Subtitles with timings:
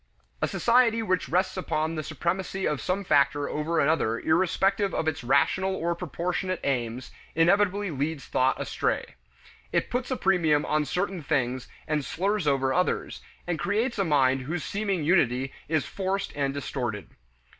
[0.41, 5.23] A society which rests upon the supremacy of some factor over another irrespective of its
[5.23, 9.13] rational or proportionate claims, inevitably leads thought astray.
[9.71, 14.41] It puts a premium on certain things and slurs over others, and creates a mind
[14.41, 17.11] whose seeming unity is forced and distorted.